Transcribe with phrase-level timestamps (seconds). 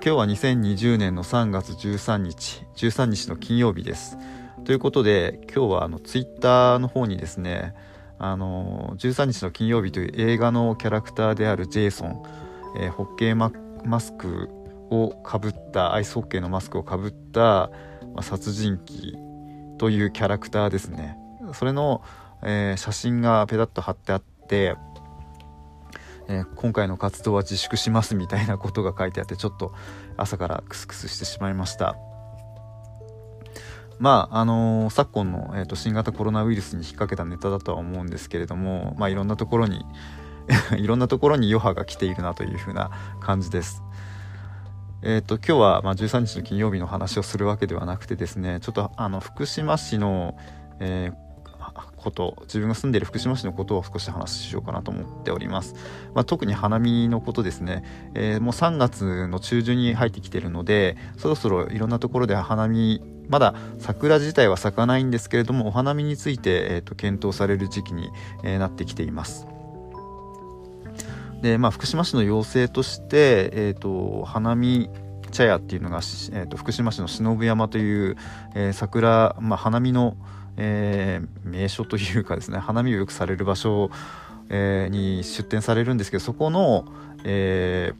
[0.00, 4.16] 今日は2020年の3月13日13日の金曜日です。
[4.64, 7.74] ということで今日はあのツイッターの方にですね
[8.16, 12.22] あの13日の金曜日という映画のキャラクターであるジェイソン、
[12.80, 13.50] えー、ホッケーマ
[13.84, 14.48] マスク
[14.90, 21.18] をかぶったアイスホッケーのマスクをかぶった、まあ、殺人鬼というキャラクターですね。
[21.54, 22.02] それの、
[22.42, 24.76] えー、写真がペタッと貼ってあって、
[26.28, 29.72] えー、今回の活動は自粛しますみたいなことが書いてあってちょっと
[30.16, 31.96] 朝からクスクスしてしまいました
[33.98, 39.84] まああのー、昨今の、えーと、新型コロナウイルスに引っ掛けたネタだとは思うんですけれども、まあ、いろんなところに
[40.78, 42.90] いろんなところに余波が来ているなというふうな
[43.20, 43.82] 感じです。
[45.02, 50.36] えーと、今日は、まあ、13日の金曜日の話をするわけではなくてですねちょっとあの福島市の、
[50.80, 51.27] えー、
[51.98, 55.74] こと自分が住んでいる福島市のことを少し話しようかなと思っております、
[56.14, 68.08] まあ、特に花見のことですね、えー、もう3月の中旬に入ってきているのでそろそろいろんなところで花見まだ桜自体は咲かないんですけれどもお花見について、えーと、検討される時期に、
[68.42, 69.46] えー、なってきています。
[71.42, 74.90] で、まあ、福島市の要請として、えーと、花見
[75.30, 78.16] 茶屋っていうのが、えーと、福島市の忍山という、
[78.54, 80.16] えー、桜、まあ、花見の、
[80.60, 83.90] えー、名所というかですね花見をよくされる場所、
[84.50, 86.84] えー、に出店されるんですけどそこの、
[87.24, 87.92] え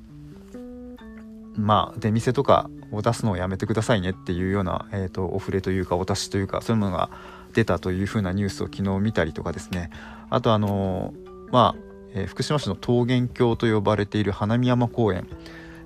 [0.53, 7.11] ー、まあ出店とかを出すのをやめてくださいねっていうような、えーと、お触れというかお達しというかそういうものが
[7.55, 9.91] 出たというふうなニュースを昨日見たりとかですね。
[10.28, 11.81] あとあのー、まあ、
[12.15, 15.28] えー、福島市の桃源郷と呼ばれている花見山公園、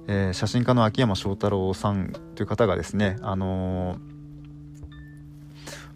[0.07, 3.99] えー、写真家の秋山翔太郎さんという方がですねあの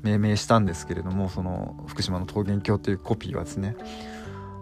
[0.06, 3.76] 命名したんですけれどもその福島の桃源郷というコピーはですね。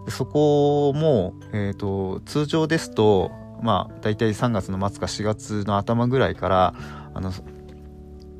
[0.07, 6.73] そこも、えーと通常ですとまあ大体3月の末か4月の頭ぐらいから
[7.13, 7.31] あの、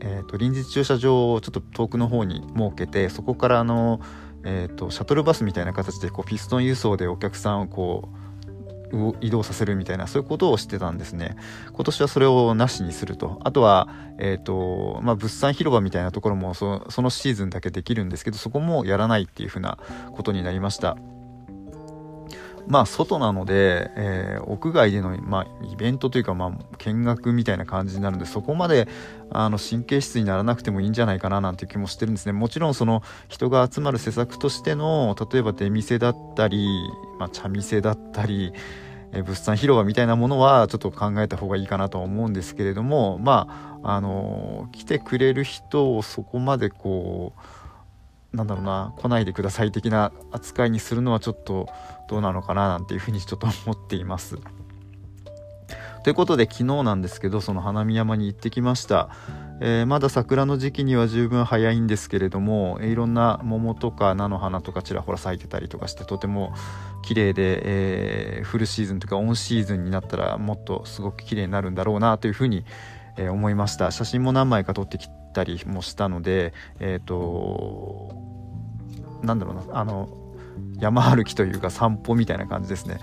[0.01, 4.01] えーと、臨時駐車場をちょっと遠くの方に設けてそこからあの、
[4.43, 8.24] えーと、シャトルバスみたいな形でこうピストン輸送でお客さんをこう
[9.21, 11.35] 移動させるみたいなそういうことをしてたんですね。
[11.73, 13.39] 今年はそれをなしにすると。
[13.43, 19.77] あとは、えーとまあ、物産広場みたいなところもそのシーズンだけできるんですけどそこもやらないっていうふうな
[20.11, 20.97] ことになりました。
[22.67, 28.87] まあ外なので、えー、屋外での、まあ、イベントというか、まあ、見学みたいな感じになるのでそこまで
[29.29, 32.33] あの神経質にならなくてもいいんじゃないかななんて気もしてるんですね。
[32.33, 36.67] もちろんその人が集まる施策としての例えば出店だったり、
[37.19, 38.53] まあ、茶店だったり、
[39.15, 47.33] え、物産広場みたいなものはちょっと考えた方がいいかなとは思うんですけれどもまああの、来てくれる人をそこまでこ
[48.33, 51.67] うなんだろうな来ないでください的な扱いにするのはちょっと
[52.09, 54.37] どうなのかななんていうふうにちょっと思っています。
[56.05, 59.09] ということで昨日なんですけどその花見山に行ってきました、
[59.59, 66.53] えー、まだ桜の時期には十分早いんですけれども、いろんな桃とか菜の花とかちらほら咲いてたりとかしてとても
[67.01, 72.65] 綺麗で、えー、フルシーズンとかオンシーズンになったらもっとすごく綺麗になるんだろうなというふうに、
[73.17, 73.89] え思いました。
[73.89, 78.11] 写真も何枚か撮ってきたりもしたのでえっ、と
[79.23, 80.07] なんだろうなあの
[80.79, 82.99] 山歩きというか散歩みたいな感じですね。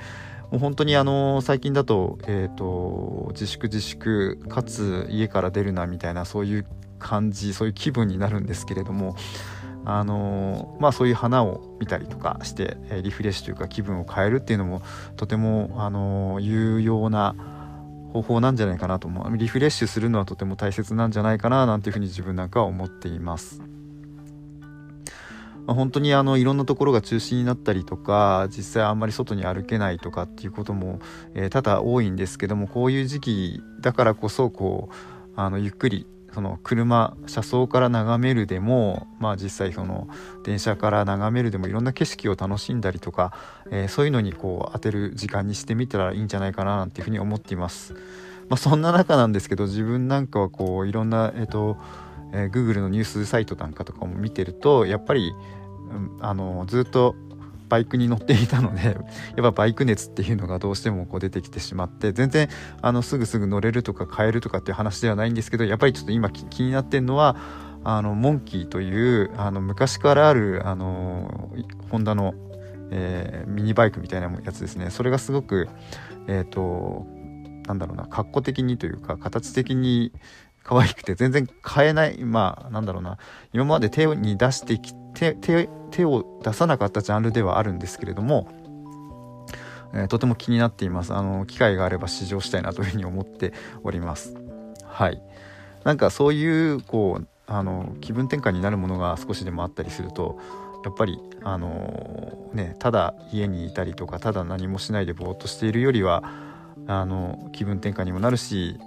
[0.53, 6.67] もう本当にあの最近だと,、えーと、自粛自粛かつ家から出るなみたいなそういう
[6.99, 9.17] 感じそういう気分になるんですけれども
[9.87, 14.83] あのまあそういう花を見たりとかして、えリフレッシュというか気分を変えるっていうのも
[15.17, 17.35] とてもあの有用な
[18.13, 23.72] 方法なんじゃないかなと思うリフレッシュするのはとても大切なんじゃないかななんていうふうに自分なんかは思っています。
[25.67, 31.01] まあ、本当にあのいろんなところが中止になったりとか実際あんまり外に歩けないとかっていうことも、
[31.35, 34.95] えー、多々多いんですけどもこういう時期だからこそこう
[35.37, 40.09] あのゆっくりその車車窓から眺めるでも、まあ、実際その
[40.45, 43.33] 電車から眺めるでもいろんな景色を楽しんだりとか、
[43.71, 47.95] えー、そういうのにこう当てる時間にしてみたらいいんじゃないかななんていうふうに思っています。
[48.49, 51.77] まあ、そんな中なんですけど自分なんかはこういろんな、えーと
[52.33, 55.33] えー、Google のニュースサイトなんかとかも見てるとやっぱり、
[55.91, 57.15] うん、あのずっと
[57.69, 58.97] バイクに乗っていたので やっ
[59.37, 62.49] ぱバイク熱っていうのがどうしてもこう出てきてしまって全然
[62.83, 67.37] あのすぐすぐ乗れるとか買えるとかっていう話ではないんですけどやっぱりちょっと今気になってるのは
[67.85, 71.51] あのモンキーというあの昔からあるあの
[71.91, 72.35] ホンダの、
[72.91, 74.91] えー、ミニバイクみたいなやつですね。
[74.91, 75.69] それがすごく
[76.29, 77.07] えっ、ー、と
[77.67, 80.13] なんだろうな格好的にというか形的に
[80.65, 83.19] 可愛くて全然買えないまあなんだろうな。
[83.53, 88.49] 今まで手に出してきて手手を出さなかったジャンルではあるんですけれども
[89.95, 91.13] えー、とても気になっています。
[91.15, 94.35] あの機会があれば試乗したいなというふうに思っております。
[94.85, 95.23] はい。
[95.85, 100.39] なんかそういうこうあの気分転換になるものが少しでもあったりすると
[100.85, 106.23] やっぱりあのねただ家にいたりとかただ何もしないでぼーっとしているよりは
[106.87, 108.79] あの気分転換にもなるし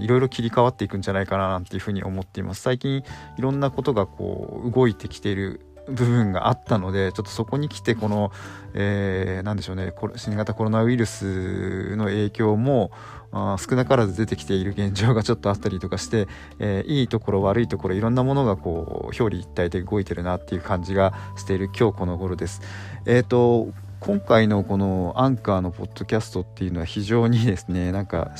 [0.00, 3.04] いろいろ切り替わっていくんじゃないかななんていうふうに思っています最近い
[3.38, 8.30] ろんなことがこう動いてきている部分があったのでちょっとそこに来てこの、
[8.74, 12.92] えー、でしょうね新型コロナウイルスの影響も
[13.32, 16.28] あ少なからず出てきている現状がちょっとあったりとかして、
[16.58, 22.60] えー、いいところ悪いところいろんなものがこう表裏一体で動いてるなっていう感じがしている今日この頃です。
[23.06, 28.32] えっ、ー、と今回のこのアンカーのポッドキャストっていうのは非常にですねなんか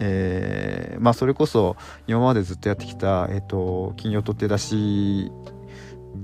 [0.00, 1.76] えー、まあそれこそ
[2.06, 5.32] 今までずっとやってきた、えーと、金曜取って出し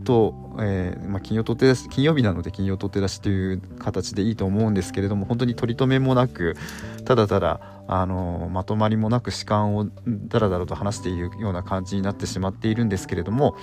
[0.04, 6.56] と、えーまあ、金曜取って出し金曜日なので金曜取って出しという形でいいと思うんですけれども本当に取り留めもなく
[7.04, 13.56] ただただあのまとまりもなく時間をだらだらと話しているような感じになってしまっているんですけれども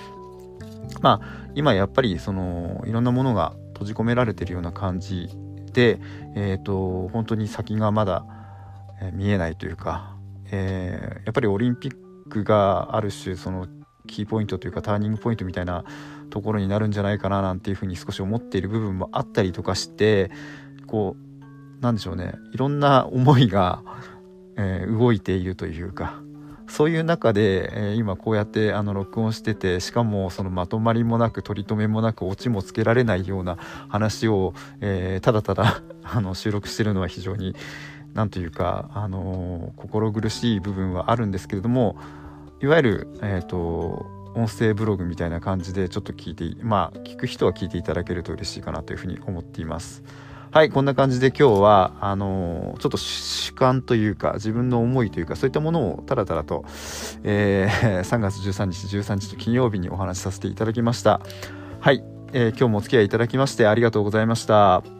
[1.00, 5.30] まあ今やっぱりそのいろんなものが閉じ込められているような感じ
[5.72, 5.98] で、
[6.34, 8.24] えーと、本当に先がまだ、
[9.12, 10.16] 見えないというか、
[10.50, 11.94] えー、やっぱりオリンピッ
[12.28, 13.66] クがある種その
[14.06, 15.84] キーポイントというかターニングポイントみたいな
[16.30, 20.30] ところになるんじゃないかななんていうふうに少し思っている部分もあったりとかして
[20.86, 23.82] こうなんでしょうねいろんな思いが、
[24.56, 26.20] えー、動いているというか
[26.70, 33.56] そういう中で、えー、今こうやってあの録音しててしかもそのまとまりもなく取り留めもなくオチもつけられないような
[33.88, 37.56] 話を、えー、ただただあの収録してるのは非常に
[38.14, 41.96] 何というか、あの心苦しい部分はあるんですけれども
[42.60, 50.02] いわゆる、えーと、音声ブログみたいな感じでちょっと聞いてまあ聞く人は聞いていただけると嬉しいかなというふうに思っています。
[50.52, 56.64] はい、こんな感じで今日は、あのー、ちょっと主観というか、自分の思いというか、そういったものをたらたらと、
[57.22, 61.20] えー、 3月13日、13日と金曜日にお話しさせていただきました。
[61.78, 62.02] はい、
[62.32, 64.99] えー、今日もお付き合いいただきましてありがとうございました。